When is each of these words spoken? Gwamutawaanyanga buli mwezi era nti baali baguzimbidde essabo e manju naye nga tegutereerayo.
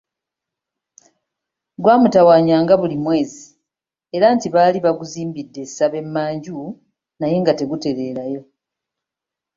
Gwamutawaanyanga 1.83 2.73
buli 2.81 2.97
mwezi 3.05 3.43
era 4.15 4.27
nti 4.35 4.47
baali 4.55 4.77
baguzimbidde 4.85 5.59
essabo 5.65 5.95
e 6.01 6.03
manju 6.13 6.57
naye 7.19 7.35
nga 7.41 7.53
tegutereerayo. 7.59 8.41